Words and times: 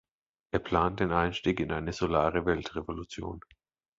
Er 0.49 0.57
plant 0.57 0.99
den 0.99 1.11
Einstieg 1.11 1.59
in 1.59 1.71
eine 1.71 1.93
„solare 1.93 2.47
Weltrevolution“. 2.47 3.39